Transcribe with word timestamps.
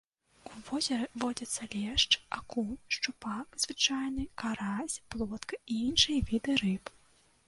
У 0.45 0.59
возеры 0.67 1.07
водзяцца 1.23 1.67
лешч, 1.75 2.15
акунь, 2.37 2.71
шчупак 2.97 3.59
звычайны, 3.65 4.25
карась, 4.43 4.97
плотка 5.13 5.61
і 5.77 5.79
іншыя 5.91 6.25
віды 6.31 6.57
рыб. 6.63 6.91